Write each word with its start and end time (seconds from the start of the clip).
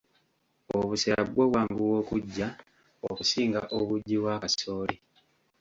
Obusera 0.79 1.21
bwo 1.29 1.43
bwanguwa 1.49 1.95
okuggya 2.01 2.47
okusinga 3.09 3.61
obuugi 3.77 4.15
bwa 4.21 4.35
kasooli 4.41 4.95